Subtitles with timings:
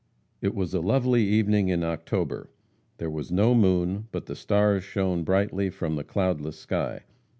[0.41, 2.49] It was a lovely evening in October.
[2.97, 7.01] There was no moon, but the stars shone brightly from the cloudless sky.